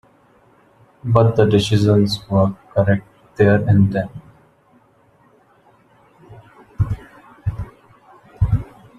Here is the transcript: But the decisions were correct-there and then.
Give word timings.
But 1.03 1.35
the 1.35 1.45
decisions 1.45 2.27
were 2.27 2.55
correct-there 2.73 3.63
and 3.69 3.93
then. 3.93 4.09